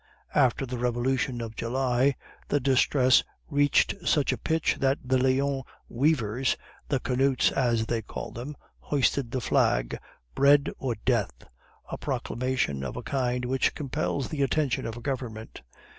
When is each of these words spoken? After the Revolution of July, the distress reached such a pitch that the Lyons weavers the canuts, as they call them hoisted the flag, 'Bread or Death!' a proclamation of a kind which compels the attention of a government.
After 0.33 0.65
the 0.65 0.79
Revolution 0.79 1.41
of 1.41 1.55
July, 1.55 2.15
the 2.47 2.59
distress 2.59 3.23
reached 3.51 3.93
such 4.03 4.31
a 4.33 4.37
pitch 4.39 4.77
that 4.79 4.97
the 5.05 5.19
Lyons 5.19 5.63
weavers 5.89 6.57
the 6.89 6.99
canuts, 6.99 7.51
as 7.51 7.85
they 7.85 8.01
call 8.01 8.31
them 8.31 8.55
hoisted 8.79 9.29
the 9.29 9.39
flag, 9.41 9.99
'Bread 10.33 10.71
or 10.79 10.95
Death!' 11.05 11.43
a 11.87 11.99
proclamation 11.99 12.83
of 12.83 12.97
a 12.97 13.03
kind 13.03 13.45
which 13.45 13.75
compels 13.75 14.29
the 14.29 14.41
attention 14.41 14.87
of 14.87 14.97
a 14.97 15.01
government. 15.01 15.61